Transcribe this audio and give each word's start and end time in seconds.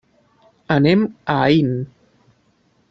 Anem 0.77 1.05
a 1.25 1.35
Aín. 1.43 1.71